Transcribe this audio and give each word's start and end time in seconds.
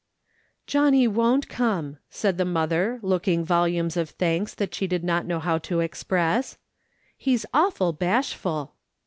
"Johnny 0.65 1.07
won't 1.07 1.47
come," 1.47 1.99
said 2.09 2.39
the 2.39 2.43
mother, 2.43 2.97
looking 3.03 3.45
volumes 3.45 3.95
of 3.95 4.09
thanks 4.09 4.55
that 4.55 4.73
she 4.73 4.87
did 4.87 5.03
not 5.03 5.27
know 5.27 5.39
how 5.39 5.59
to 5.59 5.79
express." 5.79 6.57
He's 7.17 7.45
awful 7.53 7.93
bashful." 7.93 8.73